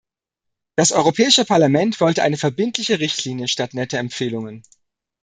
[0.75, 4.63] Das Europäische Parlament wollte eine verbindliche Richtlinie statt netter Empfehlungen.